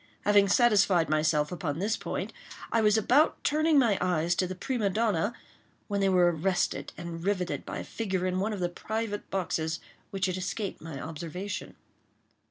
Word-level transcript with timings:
Having 0.21 0.47
satisfied 0.47 1.09
myself 1.09 1.51
upon 1.51 1.77
this 1.77 1.95
point, 1.95 2.33
I 2.71 2.81
was 2.81 2.97
about 2.97 3.43
turning 3.43 3.77
my 3.77 3.99
eyes 4.01 4.33
to 4.33 4.47
the 4.47 4.55
prima 4.55 4.89
donna, 4.89 5.31
when 5.87 6.01
they 6.01 6.09
were 6.09 6.31
arrested 6.35 6.91
and 6.97 7.23
riveted 7.23 7.67
by 7.67 7.77
a 7.77 7.83
figure 7.83 8.25
in 8.25 8.39
one 8.39 8.51
of 8.51 8.61
the 8.61 8.67
private 8.67 9.29
boxes 9.29 9.79
which 10.09 10.25
had 10.25 10.37
escaped 10.37 10.81
my 10.81 10.99
observation. 10.99 11.75